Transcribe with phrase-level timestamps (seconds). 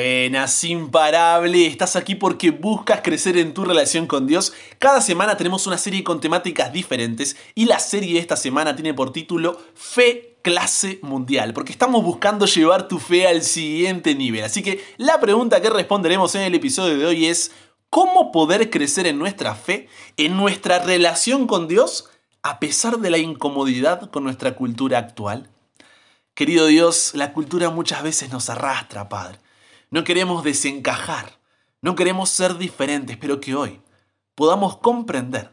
[0.00, 1.66] Buenas, imparable.
[1.66, 4.54] Estás aquí porque buscas crecer en tu relación con Dios.
[4.78, 8.94] Cada semana tenemos una serie con temáticas diferentes y la serie de esta semana tiene
[8.94, 14.42] por título Fe clase mundial, porque estamos buscando llevar tu fe al siguiente nivel.
[14.42, 17.52] Así que la pregunta que responderemos en el episodio de hoy es,
[17.90, 19.86] ¿cómo poder crecer en nuestra fe,
[20.16, 22.08] en nuestra relación con Dios,
[22.42, 25.50] a pesar de la incomodidad con nuestra cultura actual?
[26.32, 29.39] Querido Dios, la cultura muchas veces nos arrastra, Padre.
[29.90, 31.38] No queremos desencajar,
[31.82, 33.80] no queremos ser diferentes, pero que hoy
[34.34, 35.52] podamos comprender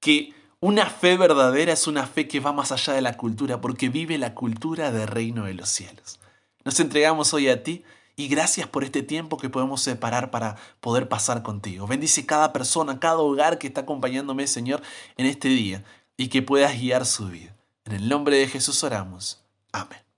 [0.00, 3.88] que una fe verdadera es una fe que va más allá de la cultura, porque
[3.88, 6.20] vive la cultura del reino de los cielos.
[6.64, 7.82] Nos entregamos hoy a ti
[8.16, 11.86] y gracias por este tiempo que podemos separar para poder pasar contigo.
[11.86, 14.82] Bendice cada persona, cada hogar que está acompañándome, Señor,
[15.16, 15.82] en este día
[16.18, 17.56] y que puedas guiar su vida.
[17.86, 19.42] En el nombre de Jesús oramos.
[19.72, 20.09] Amén.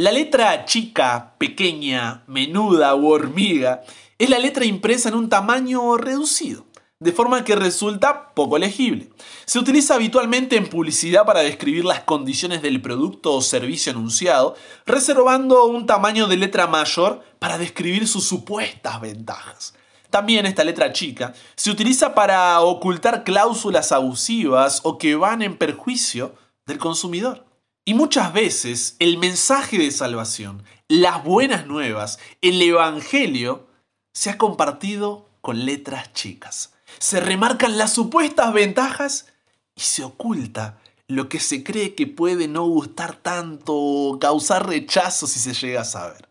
[0.00, 3.82] La letra chica, pequeña, menuda o hormiga
[4.16, 6.64] es la letra impresa en un tamaño reducido,
[7.00, 9.10] de forma que resulta poco legible.
[9.44, 15.66] Se utiliza habitualmente en publicidad para describir las condiciones del producto o servicio anunciado, reservando
[15.66, 19.74] un tamaño de letra mayor para describir sus supuestas ventajas.
[20.08, 26.34] También esta letra chica se utiliza para ocultar cláusulas abusivas o que van en perjuicio
[26.64, 27.49] del consumidor.
[27.90, 33.66] Y muchas veces el mensaje de salvación, las buenas nuevas, el Evangelio,
[34.12, 36.72] se ha compartido con letras chicas.
[37.00, 39.26] Se remarcan las supuestas ventajas
[39.74, 45.26] y se oculta lo que se cree que puede no gustar tanto o causar rechazo
[45.26, 46.28] si se llega a saber.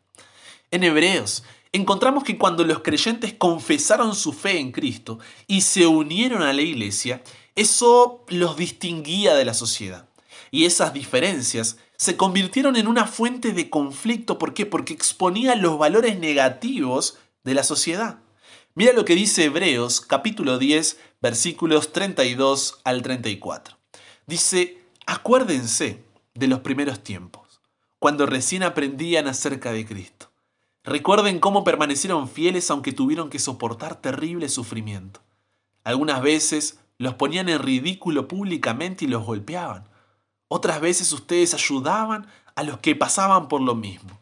[0.72, 1.44] En Hebreos
[1.74, 6.62] encontramos que cuando los creyentes confesaron su fe en Cristo y se unieron a la
[6.62, 7.22] iglesia,
[7.54, 10.09] eso los distinguía de la sociedad
[10.52, 14.40] y esas diferencias se convirtieron en una fuente de conflicto.
[14.40, 14.66] ¿Por qué?
[14.66, 18.20] Porque exponía los valores negativos de la sociedad.
[18.76, 23.78] Mira lo que dice Hebreos capítulo 10 versículos 32 al 34.
[24.26, 26.04] Dice, acuérdense
[26.36, 27.60] de los primeros tiempos,
[27.98, 30.32] cuando recién aprendían acerca de Cristo.
[30.84, 35.22] Recuerden cómo permanecieron fieles aunque tuvieron que soportar terrible sufrimiento.
[35.84, 39.89] Algunas veces los ponían en ridículo públicamente y los golpeaban.
[40.50, 44.20] Otras veces ustedes ayudaban a los que pasaban por lo mismo.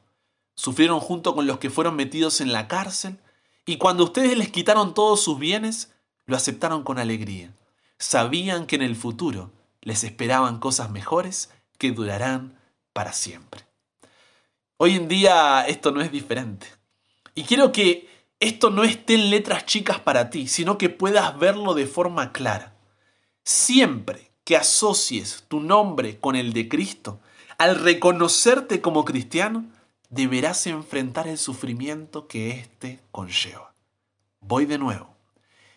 [0.55, 3.17] Sufrieron junto con los que fueron metidos en la cárcel
[3.65, 5.93] y cuando ustedes les quitaron todos sus bienes,
[6.25, 7.53] lo aceptaron con alegría.
[7.97, 9.51] Sabían que en el futuro
[9.81, 12.59] les esperaban cosas mejores que durarán
[12.91, 13.65] para siempre.
[14.75, 16.67] Hoy en día esto no es diferente.
[17.35, 18.09] Y quiero que
[18.41, 22.75] esto no esté en letras chicas para ti, sino que puedas verlo de forma clara.
[23.43, 27.19] Siempre que asocies tu nombre con el de Cristo,
[27.57, 29.65] al reconocerte como cristiano,
[30.09, 33.73] deberás enfrentar el sufrimiento que éste conlleva.
[34.39, 35.09] Voy de nuevo.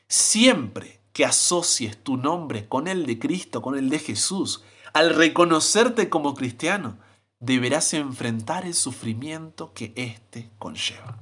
[0.07, 6.09] Siempre que asocies tu nombre con el de Cristo, con el de Jesús, al reconocerte
[6.09, 6.97] como cristiano,
[7.41, 11.19] deberás enfrentar el sufrimiento que éste conlleva.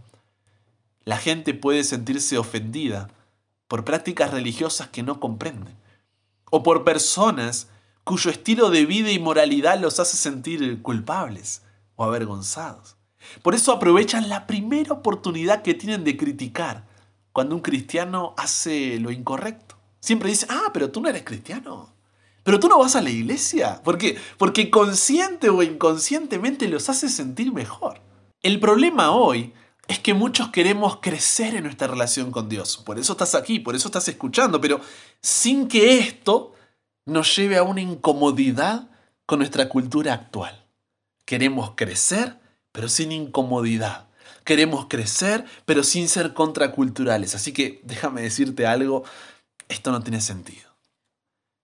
[1.06, 3.09] La gente puede sentirse ofendida
[3.69, 5.78] por prácticas religiosas que no comprende
[6.50, 7.69] o por personas
[8.04, 11.62] cuyo estilo de vida y moralidad los hace sentir culpables
[11.97, 12.97] o avergonzados.
[13.42, 16.86] Por eso aprovechan la primera oportunidad que tienen de criticar
[17.32, 19.76] cuando un cristiano hace lo incorrecto.
[20.00, 21.92] Siempre dicen, ah, pero tú no eres cristiano.
[22.42, 23.82] Pero tú no vas a la iglesia.
[23.84, 28.00] Porque consciente o inconscientemente los hace sentir mejor.
[28.42, 29.53] El problema hoy
[29.88, 32.76] es que muchos queremos crecer en nuestra relación con Dios.
[32.76, 34.81] Por eso estás aquí, por eso estás escuchando, pero
[35.22, 36.53] sin que esto
[37.06, 38.91] nos lleve a una incomodidad
[39.25, 40.66] con nuestra cultura actual.
[41.25, 42.38] Queremos crecer,
[42.71, 44.09] pero sin incomodidad.
[44.44, 47.34] Queremos crecer, pero sin ser contraculturales.
[47.34, 49.04] Así que déjame decirte algo,
[49.69, 50.69] esto no tiene sentido.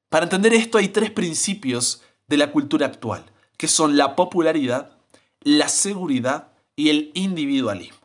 [0.08, 3.24] Para entender esto hay tres principios de la cultura actual,
[3.58, 4.96] que son la popularidad,
[5.40, 8.03] la seguridad y el individualismo.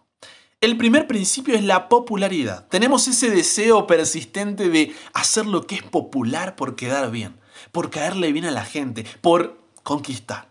[0.61, 2.67] El primer principio es la popularidad.
[2.67, 7.39] Tenemos ese deseo persistente de hacer lo que es popular por quedar bien,
[7.71, 10.50] por caerle bien a la gente, por conquistar.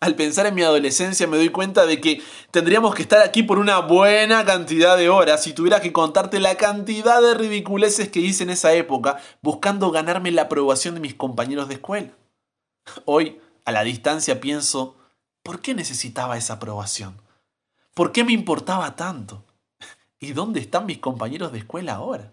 [0.00, 3.58] Al pensar en mi adolescencia me doy cuenta de que tendríamos que estar aquí por
[3.58, 8.44] una buena cantidad de horas si tuviera que contarte la cantidad de ridiculeces que hice
[8.44, 12.08] en esa época buscando ganarme la aprobación de mis compañeros de escuela.
[13.04, 14.96] Hoy, a la distancia, pienso,
[15.42, 17.21] ¿por qué necesitaba esa aprobación?
[17.94, 19.44] ¿Por qué me importaba tanto?
[20.18, 22.32] ¿Y dónde están mis compañeros de escuela ahora?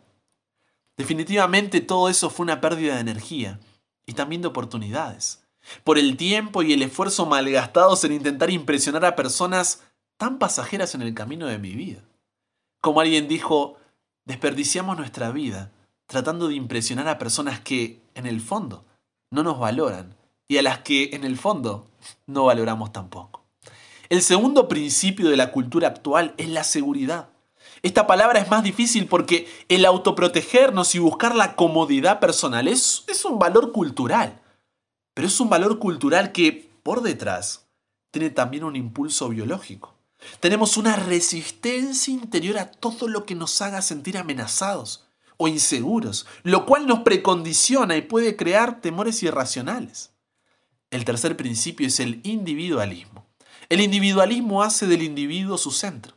[0.95, 3.59] Definitivamente todo eso fue una pérdida de energía
[4.05, 5.43] y también de oportunidades.
[5.83, 9.83] Por el tiempo y el esfuerzo malgastados en intentar impresionar a personas
[10.17, 12.03] tan pasajeras en el camino de mi vida.
[12.81, 13.77] Como alguien dijo,
[14.25, 15.71] desperdiciamos nuestra vida
[16.05, 18.85] tratando de impresionar a personas que, en el fondo,
[19.29, 20.15] no nos valoran
[20.47, 21.87] y a las que, en el fondo,
[22.25, 23.38] no valoramos tampoco.
[24.09, 27.29] El segundo principio de la cultura actual es la seguridad.
[27.83, 33.23] Esta palabra es más difícil porque el autoprotegernos y buscar la comodidad personal es, es
[33.23, 34.41] un valor cultural.
[35.13, 37.67] Pero es un valor cultural que, por detrás,
[38.09, 39.93] tiene también un impulso biológico.
[40.39, 45.05] Tenemos una resistencia interior a todo lo que nos haga sentir amenazados
[45.37, 50.09] o inseguros, lo cual nos precondiciona y puede crear temores irracionales.
[50.89, 53.28] El tercer principio es el individualismo.
[53.69, 56.15] El individualismo hace del individuo su centro.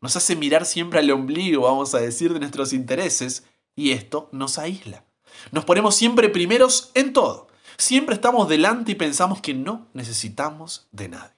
[0.00, 3.44] Nos hace mirar siempre al ombligo, vamos a decir, de nuestros intereses,
[3.74, 5.04] y esto nos aísla.
[5.50, 7.48] Nos ponemos siempre primeros en todo.
[7.76, 11.34] Siempre estamos delante y pensamos que no necesitamos de nadie.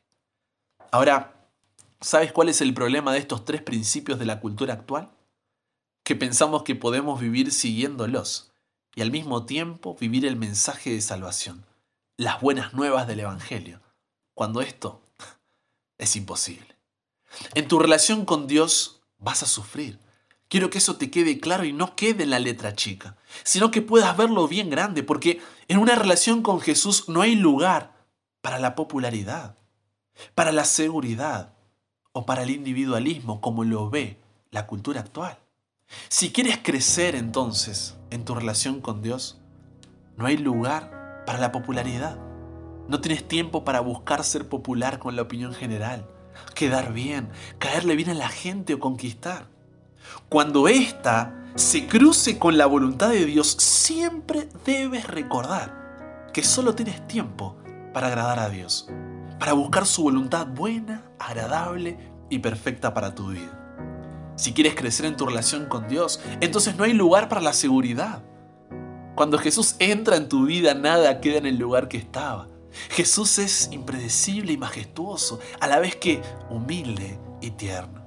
[0.90, 1.49] Ahora,
[2.00, 5.11] ¿sabes cuál es el problema de estos tres principios de la cultura actual?
[6.02, 8.52] Que pensamos que podemos vivir siguiéndolos
[8.94, 11.64] y al mismo tiempo vivir el mensaje de salvación,
[12.19, 13.81] las buenas nuevas del Evangelio,
[14.34, 15.03] cuando esto
[15.99, 16.76] es imposible.
[17.55, 19.99] En tu relación con Dios vas a sufrir.
[20.49, 23.82] Quiero que eso te quede claro y no quede en la letra chica, sino que
[23.82, 28.06] puedas verlo bien grande, porque en una relación con Jesús no hay lugar
[28.41, 29.56] para la popularidad,
[30.35, 31.55] para la seguridad
[32.12, 34.20] o para el individualismo como lo ve
[34.50, 35.38] la cultura actual.
[36.08, 39.40] Si quieres crecer entonces en tu relación con Dios,
[40.17, 42.19] no hay lugar para la popularidad.
[42.88, 46.06] No tienes tiempo para buscar ser popular con la opinión general,
[46.54, 49.46] quedar bien, caerle bien a la gente o conquistar.
[50.28, 57.06] Cuando ésta se cruce con la voluntad de Dios, siempre debes recordar que solo tienes
[57.06, 57.56] tiempo
[57.94, 58.88] para agradar a Dios,
[59.38, 61.96] para buscar su voluntad buena, agradable
[62.28, 63.60] y perfecta para tu vida.
[64.37, 68.25] Si quieres crecer en tu relación con Dios, entonces no hay lugar para la seguridad.
[69.14, 72.48] Cuando Jesús entra en tu vida, nada queda en el lugar que estaba.
[72.91, 78.05] Jesús es impredecible y majestuoso, a la vez que humilde y tierno.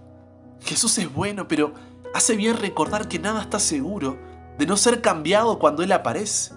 [0.63, 1.73] Jesús es bueno, pero
[2.13, 4.17] hace bien recordar que nada está seguro
[4.57, 6.53] de no ser cambiado cuando Él aparece.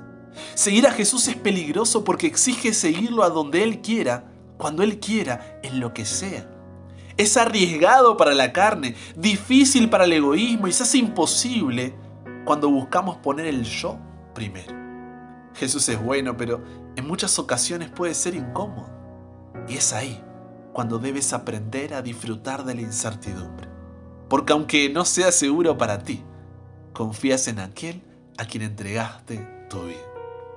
[0.55, 4.25] Seguir a Jesús es peligroso porque exige seguirlo a donde Él quiera,
[4.59, 6.49] cuando Él quiera, en lo que sea.
[7.17, 11.95] Es arriesgado para la carne, difícil para el egoísmo y se hace imposible
[12.45, 13.99] cuando buscamos poner el yo
[14.35, 14.73] primero.
[15.55, 16.63] Jesús es bueno, pero
[16.97, 18.91] en muchas ocasiones puede ser incómodo.
[19.69, 20.23] Y es ahí
[20.73, 23.69] cuando debes aprender a disfrutar de la incertidumbre.
[24.29, 26.23] Porque aunque no sea seguro para ti,
[26.93, 28.03] confías en aquel
[28.39, 29.99] a quien entregaste tu vida.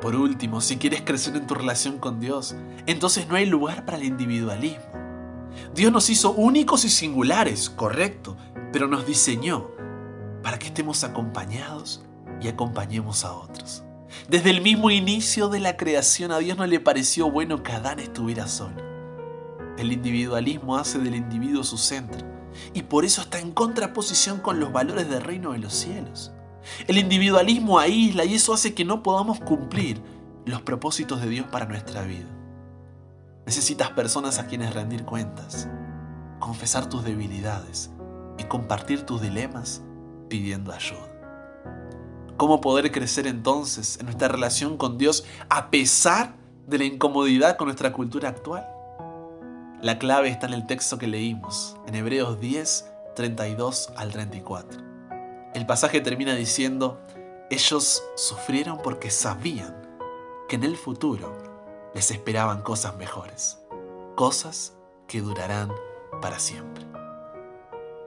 [0.02, 2.56] Por último, si quieres crecer en tu relación con Dios,
[2.88, 4.84] entonces no hay lugar para el individualismo.
[5.74, 8.36] Dios nos hizo únicos y singulares, correcto,
[8.72, 9.70] pero nos diseñó
[10.42, 12.04] para que estemos acompañados
[12.42, 13.84] y acompañemos a otros.
[14.28, 18.00] Desde el mismo inicio de la creación a Dios no le pareció bueno que Adán
[18.00, 18.82] estuviera solo.
[19.78, 22.26] El individualismo hace del individuo su centro
[22.74, 26.32] y por eso está en contraposición con los valores del reino de los cielos.
[26.88, 30.02] El individualismo aísla y eso hace que no podamos cumplir
[30.46, 32.30] los propósitos de Dios para nuestra vida.
[33.46, 35.68] Necesitas personas a quienes rendir cuentas,
[36.40, 37.92] confesar tus debilidades
[38.38, 39.82] y compartir tus dilemas
[40.30, 41.13] pidiendo ayuda.
[42.38, 46.36] ¿Cómo poder crecer entonces en nuestra relación con Dios a pesar
[46.68, 48.68] de la incomodidad con nuestra cultura actual?
[49.82, 54.82] La clave está en el texto que leímos, en Hebreos 10, 32 al 34.
[55.54, 57.00] El pasaje termina diciendo,
[57.52, 59.76] ellos sufrieron porque sabían
[60.50, 61.38] que en el futuro
[61.94, 63.60] les esperaban cosas mejores,
[64.16, 64.74] cosas
[65.08, 65.72] que durarán
[66.20, 66.84] para siempre.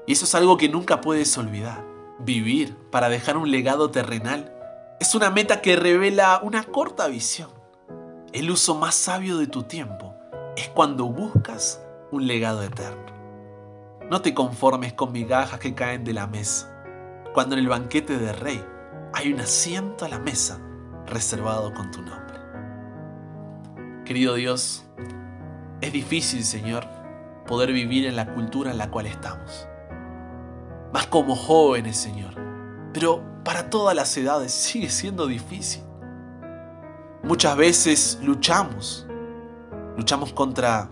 [0.07, 1.96] Y eso es algo que nunca puedes olvidar.
[2.19, 4.51] Vivir para dejar un legado terrenal
[5.01, 7.51] es una meta que revela una corta visión.
[8.33, 10.15] El uso más sabio de tu tiempo
[10.57, 13.05] es cuando buscas un legado eterno.
[14.11, 16.73] No te conformes con migajas que caen de la mesa,
[17.35, 18.65] cuando en el banquete del rey
[19.13, 20.59] hay un asiento a la mesa
[21.05, 22.41] reservado con tu nombre.
[24.07, 24.87] Querido Dios,
[25.83, 26.87] es difícil, Señor,
[27.47, 29.69] poder vivir en la cultura en la cual estamos.
[30.93, 32.35] Más como jóvenes, Señor.
[32.93, 35.83] Pero para todas las edades sigue siendo difícil.
[37.23, 39.07] Muchas veces luchamos.
[39.97, 40.91] Luchamos contra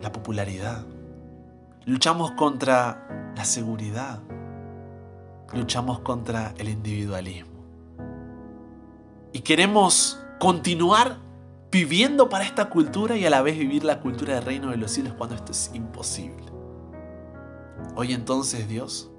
[0.00, 0.84] la popularidad.
[1.84, 4.20] Luchamos contra la seguridad.
[5.52, 7.52] Luchamos contra el individualismo.
[9.32, 11.18] Y queremos continuar
[11.70, 14.90] viviendo para esta cultura y a la vez vivir la cultura del reino de los
[14.90, 16.44] cielos cuando esto es imposible.
[17.94, 19.11] Hoy entonces, Dios,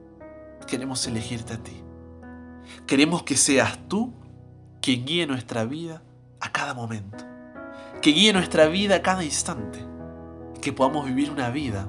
[0.73, 1.83] queremos elegirte a ti.
[2.87, 4.11] Queremos que seas tú
[4.81, 6.01] quien guíe nuestra vida
[6.39, 7.23] a cada momento.
[8.01, 9.85] Que guíe nuestra vida a cada instante.
[10.63, 11.87] Que podamos vivir una vida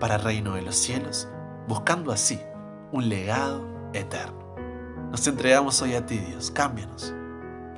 [0.00, 1.26] para el reino de los cielos,
[1.66, 2.38] buscando así
[2.92, 4.54] un legado eterno.
[5.10, 6.50] Nos entregamos hoy a ti, Dios.
[6.50, 7.14] Cámbianos,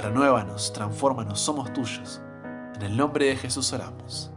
[0.00, 2.20] renuévanos, transfórmanos, somos tuyos.
[2.74, 4.32] En el nombre de Jesús oramos.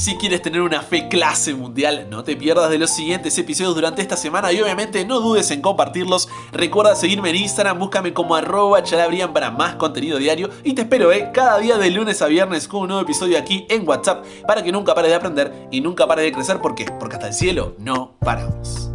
[0.00, 4.00] Si quieres tener una fe clase mundial, no te pierdas de los siguientes episodios durante
[4.00, 6.26] esta semana y obviamente no dudes en compartirlos.
[6.52, 11.12] Recuerda seguirme en Instagram, búscame como arroba chalabrian para más contenido diario y te espero
[11.12, 14.64] eh, cada día de lunes a viernes con un nuevo episodio aquí en WhatsApp para
[14.64, 16.62] que nunca pares de aprender y nunca pares de crecer.
[16.62, 16.86] ¿Por qué?
[16.98, 18.89] Porque hasta el cielo no paramos.